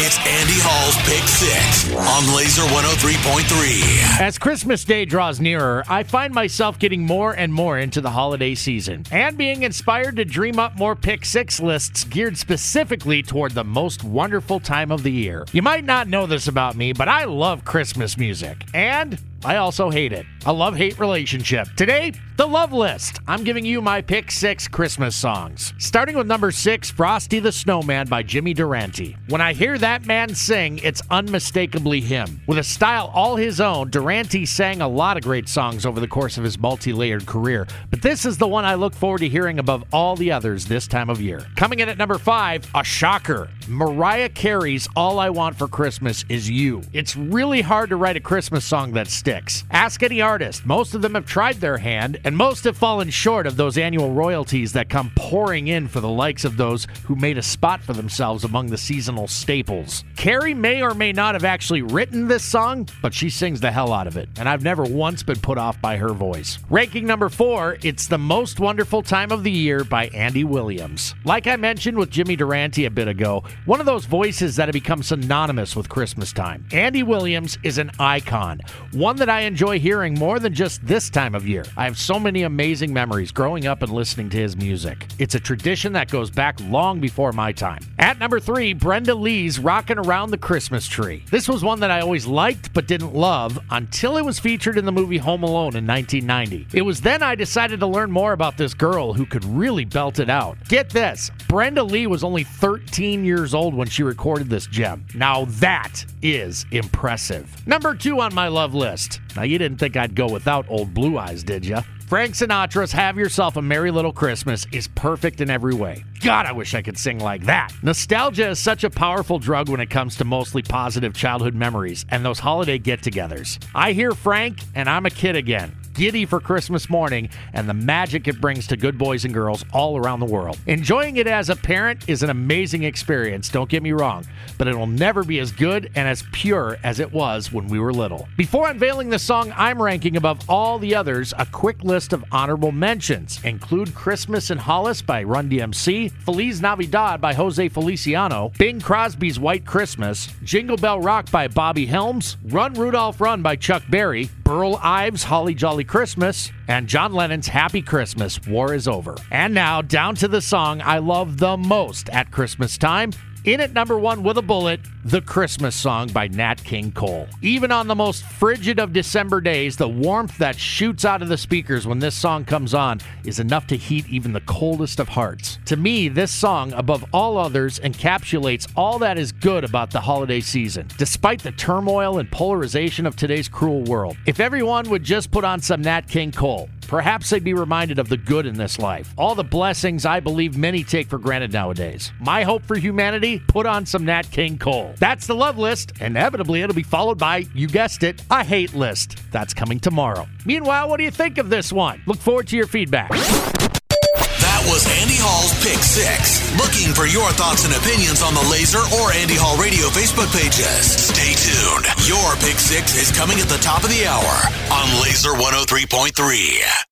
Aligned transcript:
It's 0.00 0.16
Andy 0.18 0.54
Hall's 0.58 0.96
Pick 0.98 1.26
Six 1.26 1.92
on 1.92 2.36
Laser 2.36 2.62
103.3. 2.62 4.20
As 4.20 4.38
Christmas 4.38 4.84
Day 4.84 5.04
draws 5.04 5.40
nearer, 5.40 5.82
I 5.88 6.04
find 6.04 6.32
myself 6.32 6.78
getting 6.78 7.02
more 7.04 7.32
and 7.32 7.52
more 7.52 7.78
into 7.78 8.00
the 8.00 8.10
holiday 8.10 8.54
season 8.54 9.02
and 9.10 9.36
being 9.36 9.64
inspired 9.64 10.14
to 10.14 10.24
dream 10.24 10.60
up 10.60 10.78
more 10.78 10.94
Pick 10.94 11.24
Six 11.24 11.58
lists 11.58 12.04
geared 12.04 12.38
specifically 12.38 13.24
toward 13.24 13.54
the 13.54 13.64
most 13.64 14.04
wonderful 14.04 14.60
time 14.60 14.92
of 14.92 15.02
the 15.02 15.10
year. 15.10 15.44
You 15.50 15.62
might 15.62 15.84
not 15.84 16.06
know 16.06 16.26
this 16.26 16.46
about 16.46 16.76
me, 16.76 16.92
but 16.92 17.08
I 17.08 17.24
love 17.24 17.64
Christmas 17.64 18.16
music. 18.16 18.66
And 18.72 19.18
I 19.44 19.56
also 19.56 19.88
hate 19.88 20.12
it. 20.12 20.26
A 20.46 20.52
love 20.52 20.74
hate 20.74 20.98
relationship. 20.98 21.68
Today, 21.76 22.12
the 22.36 22.46
love 22.46 22.72
list. 22.72 23.20
I'm 23.28 23.44
giving 23.44 23.64
you 23.64 23.80
my 23.80 24.00
pick 24.00 24.32
six 24.32 24.66
Christmas 24.66 25.14
songs. 25.14 25.74
Starting 25.78 26.16
with 26.16 26.26
number 26.26 26.50
six, 26.50 26.90
Frosty 26.90 27.38
the 27.38 27.52
Snowman 27.52 28.08
by 28.08 28.24
Jimmy 28.24 28.52
Durante. 28.52 29.16
When 29.28 29.40
I 29.40 29.52
hear 29.52 29.78
that 29.78 30.06
man 30.06 30.34
sing, 30.34 30.78
it's 30.78 31.02
unmistakably 31.10 32.00
him. 32.00 32.40
With 32.48 32.58
a 32.58 32.64
style 32.64 33.12
all 33.14 33.36
his 33.36 33.60
own, 33.60 33.90
Durante 33.90 34.44
sang 34.44 34.80
a 34.80 34.88
lot 34.88 35.16
of 35.16 35.22
great 35.22 35.48
songs 35.48 35.86
over 35.86 36.00
the 36.00 36.08
course 36.08 36.36
of 36.36 36.44
his 36.44 36.58
multi 36.58 36.92
layered 36.92 37.26
career, 37.26 37.66
but 37.90 38.02
this 38.02 38.24
is 38.24 38.38
the 38.38 38.48
one 38.48 38.64
I 38.64 38.74
look 38.74 38.94
forward 38.94 39.18
to 39.18 39.28
hearing 39.28 39.60
above 39.60 39.84
all 39.92 40.16
the 40.16 40.32
others 40.32 40.66
this 40.66 40.88
time 40.88 41.10
of 41.10 41.20
year. 41.20 41.46
Coming 41.54 41.78
in 41.78 41.88
at 41.88 41.98
number 41.98 42.18
five, 42.18 42.68
a 42.74 42.82
shocker. 42.82 43.48
Mariah 43.68 44.30
Carey's 44.30 44.88
All 44.96 45.18
I 45.18 45.28
Want 45.28 45.54
for 45.54 45.68
Christmas 45.68 46.24
Is 46.30 46.48
You. 46.48 46.80
It's 46.94 47.16
really 47.16 47.60
hard 47.60 47.90
to 47.90 47.96
write 47.96 48.16
a 48.16 48.20
Christmas 48.20 48.64
song 48.64 48.92
that 48.92 49.08
sticks. 49.08 49.64
Ask 49.70 50.02
any 50.02 50.22
artist. 50.22 50.64
Most 50.64 50.94
of 50.94 51.02
them 51.02 51.14
have 51.14 51.26
tried 51.26 51.56
their 51.56 51.76
hand, 51.76 52.18
and 52.24 52.34
most 52.34 52.64
have 52.64 52.78
fallen 52.78 53.10
short 53.10 53.46
of 53.46 53.58
those 53.58 53.76
annual 53.76 54.12
royalties 54.12 54.72
that 54.72 54.88
come 54.88 55.12
pouring 55.16 55.68
in 55.68 55.86
for 55.86 56.00
the 56.00 56.08
likes 56.08 56.46
of 56.46 56.56
those 56.56 56.86
who 57.04 57.14
made 57.16 57.36
a 57.36 57.42
spot 57.42 57.82
for 57.82 57.92
themselves 57.92 58.42
among 58.42 58.68
the 58.68 58.78
seasonal 58.78 59.28
staples. 59.28 60.02
Carey 60.16 60.54
may 60.54 60.80
or 60.80 60.94
may 60.94 61.12
not 61.12 61.34
have 61.34 61.44
actually 61.44 61.82
written 61.82 62.26
this 62.26 62.44
song, 62.44 62.88
but 63.02 63.12
she 63.12 63.28
sings 63.28 63.60
the 63.60 63.70
hell 63.70 63.92
out 63.92 64.06
of 64.06 64.16
it, 64.16 64.30
and 64.38 64.48
I've 64.48 64.62
never 64.62 64.84
once 64.84 65.22
been 65.22 65.40
put 65.40 65.58
off 65.58 65.78
by 65.82 65.98
her 65.98 66.14
voice. 66.14 66.58
Ranking 66.70 67.06
number 67.06 67.28
four, 67.28 67.76
It's 67.82 68.06
the 68.06 68.16
Most 68.16 68.60
Wonderful 68.60 69.02
Time 69.02 69.30
of 69.30 69.44
the 69.44 69.50
Year 69.50 69.84
by 69.84 70.06
Andy 70.08 70.44
Williams. 70.44 71.14
Like 71.26 71.46
I 71.46 71.56
mentioned 71.56 71.98
with 71.98 72.08
Jimmy 72.08 72.34
Durante 72.34 72.86
a 72.86 72.90
bit 72.90 73.08
ago, 73.08 73.44
one 73.64 73.80
of 73.80 73.86
those 73.86 74.04
voices 74.04 74.56
that 74.56 74.68
have 74.68 74.72
become 74.72 75.02
synonymous 75.02 75.76
with 75.76 75.88
Christmas 75.88 76.32
time. 76.32 76.66
Andy 76.72 77.02
Williams 77.02 77.58
is 77.62 77.78
an 77.78 77.90
icon, 77.98 78.60
one 78.92 79.16
that 79.16 79.28
I 79.28 79.40
enjoy 79.40 79.78
hearing 79.78 80.14
more 80.14 80.38
than 80.38 80.54
just 80.54 80.84
this 80.86 81.10
time 81.10 81.34
of 81.34 81.46
year. 81.46 81.64
I 81.76 81.84
have 81.84 81.98
so 81.98 82.18
many 82.18 82.42
amazing 82.42 82.92
memories 82.92 83.32
growing 83.32 83.66
up 83.66 83.82
and 83.82 83.92
listening 83.92 84.30
to 84.30 84.36
his 84.36 84.56
music. 84.56 85.06
It's 85.18 85.34
a 85.34 85.40
tradition 85.40 85.92
that 85.92 86.10
goes 86.10 86.30
back 86.30 86.58
long 86.62 87.00
before 87.00 87.32
my 87.32 87.52
time. 87.52 87.80
At 87.98 88.18
number 88.18 88.40
three, 88.40 88.72
Brenda 88.72 89.14
Lee's 89.14 89.58
Rockin' 89.58 89.98
Around 89.98 90.30
the 90.30 90.38
Christmas 90.38 90.86
Tree. 90.86 91.24
This 91.30 91.48
was 91.48 91.64
one 91.64 91.80
that 91.80 91.90
I 91.90 92.00
always 92.00 92.26
liked 92.26 92.72
but 92.72 92.86
didn't 92.86 93.14
love 93.14 93.58
until 93.70 94.16
it 94.16 94.24
was 94.24 94.38
featured 94.38 94.78
in 94.78 94.84
the 94.84 94.92
movie 94.92 95.18
Home 95.18 95.42
Alone 95.42 95.76
in 95.76 95.86
1990. 95.86 96.68
It 96.76 96.82
was 96.82 97.00
then 97.00 97.22
I 97.22 97.34
decided 97.34 97.80
to 97.80 97.86
learn 97.86 98.10
more 98.10 98.32
about 98.32 98.56
this 98.56 98.74
girl 98.74 99.12
who 99.12 99.26
could 99.26 99.44
really 99.44 99.84
belt 99.84 100.18
it 100.18 100.30
out. 100.30 100.56
Get 100.68 100.90
this 100.90 101.30
Brenda 101.48 101.82
Lee 101.82 102.06
was 102.06 102.24
only 102.24 102.44
13 102.44 103.24
years 103.24 103.47
old 103.54 103.74
when 103.74 103.88
she 103.88 104.02
recorded 104.02 104.48
this 104.48 104.66
gem. 104.66 105.06
Now 105.14 105.46
that 105.46 106.04
is 106.22 106.66
impressive. 106.70 107.66
Number 107.66 107.94
two 107.94 108.20
on 108.20 108.34
my 108.34 108.48
love 108.48 108.74
list. 108.74 109.20
Now, 109.36 109.42
you 109.42 109.58
didn't 109.58 109.78
think 109.78 109.96
I'd 109.96 110.14
go 110.14 110.28
without 110.28 110.66
Old 110.68 110.92
Blue 110.92 111.18
Eyes, 111.18 111.44
did 111.44 111.64
ya? 111.64 111.82
Frank 112.08 112.34
Sinatra's 112.34 112.90
Have 112.90 113.18
Yourself 113.18 113.56
a 113.56 113.62
Merry 113.62 113.90
Little 113.90 114.14
Christmas 114.14 114.66
is 114.72 114.88
perfect 114.88 115.42
in 115.42 115.50
every 115.50 115.74
way. 115.74 116.04
God, 116.20 116.46
I 116.46 116.52
wish 116.52 116.74
I 116.74 116.80
could 116.80 116.96
sing 116.96 117.18
like 117.18 117.44
that. 117.44 117.70
Nostalgia 117.82 118.48
is 118.48 118.58
such 118.58 118.82
a 118.82 118.88
powerful 118.88 119.38
drug 119.38 119.68
when 119.68 119.80
it 119.80 119.90
comes 119.90 120.16
to 120.16 120.24
mostly 120.24 120.62
positive 120.62 121.12
childhood 121.12 121.54
memories 121.54 122.06
and 122.08 122.24
those 122.24 122.38
holiday 122.38 122.78
get 122.78 123.02
togethers. 123.02 123.62
I 123.74 123.92
hear 123.92 124.12
Frank, 124.12 124.60
and 124.74 124.88
I'm 124.88 125.04
a 125.04 125.10
kid 125.10 125.36
again 125.36 125.76
giddy 125.98 126.24
for 126.24 126.38
Christmas 126.38 126.88
morning 126.88 127.28
and 127.52 127.68
the 127.68 127.74
magic 127.74 128.28
it 128.28 128.40
brings 128.40 128.68
to 128.68 128.76
good 128.76 128.96
boys 128.96 129.24
and 129.24 129.34
girls 129.34 129.64
all 129.72 129.96
around 129.96 130.20
the 130.20 130.26
world. 130.26 130.56
Enjoying 130.66 131.16
it 131.16 131.26
as 131.26 131.50
a 131.50 131.56
parent 131.56 132.08
is 132.08 132.22
an 132.22 132.30
amazing 132.30 132.84
experience, 132.84 133.48
don't 133.48 133.68
get 133.68 133.82
me 133.82 133.90
wrong, 133.90 134.24
but 134.58 134.68
it 134.68 134.76
will 134.76 134.86
never 134.86 135.24
be 135.24 135.40
as 135.40 135.50
good 135.50 135.90
and 135.96 136.06
as 136.06 136.22
pure 136.30 136.78
as 136.84 137.00
it 137.00 137.12
was 137.12 137.52
when 137.52 137.66
we 137.66 137.80
were 137.80 137.92
little. 137.92 138.28
Before 138.36 138.70
unveiling 138.70 139.10
the 139.10 139.18
song 139.18 139.52
I'm 139.56 139.82
ranking 139.82 140.16
above 140.16 140.38
all 140.48 140.78
the 140.78 140.94
others, 140.94 141.34
a 141.36 141.44
quick 141.46 141.82
list 141.82 142.12
of 142.12 142.24
honorable 142.30 142.70
mentions 142.70 143.42
include 143.42 143.92
Christmas 143.92 144.52
in 144.52 144.58
Hollis 144.58 145.02
by 145.02 145.24
Run 145.24 145.50
DMC, 145.50 146.12
Feliz 146.12 146.60
Navidad 146.62 147.20
by 147.20 147.34
Jose 147.34 147.68
Feliciano, 147.70 148.52
Bing 148.56 148.80
Crosby's 148.80 149.40
White 149.40 149.66
Christmas, 149.66 150.28
Jingle 150.44 150.76
Bell 150.76 151.00
Rock 151.00 151.28
by 151.32 151.48
Bobby 151.48 151.86
Helms, 151.86 152.36
Run 152.44 152.74
Rudolph 152.74 153.20
Run 153.20 153.42
by 153.42 153.56
Chuck 153.56 153.82
Berry, 153.90 154.30
Burl 154.48 154.80
Ives' 154.82 155.24
Holly 155.24 155.52
Jolly 155.52 155.84
Christmas, 155.84 156.50
and 156.68 156.88
John 156.88 157.12
Lennon's 157.12 157.48
Happy 157.48 157.82
Christmas, 157.82 158.40
War 158.48 158.72
is 158.72 158.88
Over. 158.88 159.14
And 159.30 159.52
now, 159.52 159.82
down 159.82 160.14
to 160.14 160.26
the 160.26 160.40
song 160.40 160.80
I 160.80 161.00
love 161.00 161.36
the 161.36 161.58
most 161.58 162.08
at 162.08 162.30
Christmas 162.30 162.78
time. 162.78 163.12
In 163.44 163.60
at 163.60 163.74
number 163.74 163.98
one 163.98 164.22
with 164.22 164.38
a 164.38 164.42
bullet, 164.42 164.80
The 165.08 165.22
Christmas 165.22 165.74
Song 165.74 166.08
by 166.08 166.28
Nat 166.28 166.62
King 166.62 166.92
Cole. 166.92 167.28
Even 167.40 167.72
on 167.72 167.86
the 167.86 167.94
most 167.94 168.24
frigid 168.24 168.78
of 168.78 168.92
December 168.92 169.40
days, 169.40 169.74
the 169.74 169.88
warmth 169.88 170.36
that 170.36 170.58
shoots 170.58 171.06
out 171.06 171.22
of 171.22 171.28
the 171.28 171.38
speakers 171.38 171.86
when 171.86 171.98
this 171.98 172.14
song 172.14 172.44
comes 172.44 172.74
on 172.74 173.00
is 173.24 173.40
enough 173.40 173.66
to 173.68 173.76
heat 173.78 174.06
even 174.10 174.34
the 174.34 174.42
coldest 174.42 175.00
of 175.00 175.08
hearts. 175.08 175.60
To 175.64 175.78
me, 175.78 176.08
this 176.08 176.30
song, 176.30 176.74
above 176.74 177.06
all 177.14 177.38
others, 177.38 177.78
encapsulates 177.78 178.70
all 178.76 178.98
that 178.98 179.16
is 179.16 179.32
good 179.32 179.64
about 179.64 179.90
the 179.90 180.00
holiday 180.02 180.40
season, 180.40 180.88
despite 180.98 181.42
the 181.42 181.52
turmoil 181.52 182.18
and 182.18 182.30
polarization 182.30 183.06
of 183.06 183.16
today's 183.16 183.48
cruel 183.48 183.84
world. 183.84 184.18
If 184.26 184.40
everyone 184.40 184.90
would 184.90 185.04
just 185.04 185.30
put 185.30 185.42
on 185.42 185.62
some 185.62 185.80
Nat 185.80 186.06
King 186.06 186.32
Cole, 186.32 186.68
Perhaps 186.88 187.28
they'd 187.28 187.44
be 187.44 187.52
reminded 187.52 187.98
of 187.98 188.08
the 188.08 188.16
good 188.16 188.46
in 188.46 188.54
this 188.54 188.78
life, 188.78 189.12
all 189.18 189.34
the 189.34 189.44
blessings 189.44 190.06
I 190.06 190.20
believe 190.20 190.56
many 190.56 190.82
take 190.82 191.06
for 191.06 191.18
granted 191.18 191.52
nowadays. 191.52 192.12
My 192.18 192.44
hope 192.44 192.64
for 192.64 192.76
humanity 192.76 193.42
put 193.46 193.66
on 193.66 193.84
some 193.84 194.06
Nat 194.06 194.30
King 194.30 194.56
Cole. 194.56 194.94
That's 194.98 195.26
the 195.26 195.34
love 195.34 195.58
list. 195.58 195.92
Inevitably, 196.00 196.62
it'll 196.62 196.74
be 196.74 196.82
followed 196.82 197.18
by, 197.18 197.46
you 197.54 197.68
guessed 197.68 198.02
it, 198.02 198.22
a 198.30 198.44
hate 198.44 198.74
list. 198.74 199.18
That's 199.30 199.54
coming 199.54 199.80
tomorrow. 199.80 200.26
Meanwhile, 200.44 200.88
what 200.88 200.98
do 200.98 201.04
you 201.04 201.10
think 201.10 201.38
of 201.38 201.50
this 201.50 201.72
one? 201.72 202.02
Look 202.06 202.18
forward 202.18 202.48
to 202.48 202.56
your 202.56 202.66
feedback. 202.66 203.10
That 203.10 204.62
was 204.66 204.86
Andy 205.00 205.18
Hall's 205.18 205.54
Pick 205.62 205.78
Six. 205.82 206.42
Looking 206.58 206.94
for 206.94 207.06
your 207.06 207.30
thoughts 207.32 207.64
and 207.64 207.74
opinions 207.74 208.22
on 208.22 208.34
the 208.34 208.42
Laser 208.50 208.82
or 208.98 209.12
Andy 209.12 209.36
Hall 209.38 209.54
Radio 209.58 209.86
Facebook 209.90 210.30
pages. 210.34 211.10
Stay 211.10 211.34
tuned. 211.38 211.86
Your 212.06 212.34
Pick 212.42 212.58
Six 212.58 212.94
is 212.98 213.10
coming 213.14 213.38
at 213.38 213.48
the 213.48 213.58
top 213.58 213.84
of 213.84 213.90
the 213.90 214.06
hour 214.06 214.34
on 214.70 214.86
Laser 215.02 215.30
103.3. 215.38 216.86